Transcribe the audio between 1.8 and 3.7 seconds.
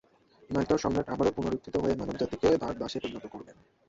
হয়ে মানবজাতিকে তার দাসে পরিণত করবেন!